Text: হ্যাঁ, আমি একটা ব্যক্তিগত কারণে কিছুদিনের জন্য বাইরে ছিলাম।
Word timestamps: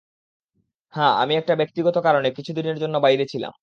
হ্যাঁ, 0.93 1.13
আমি 1.21 1.33
একটা 1.35 1.53
ব্যক্তিগত 1.55 1.95
কারণে 2.03 2.29
কিছুদিনের 2.37 2.77
জন্য 2.77 2.95
বাইরে 2.99 3.25
ছিলাম। 3.27 3.53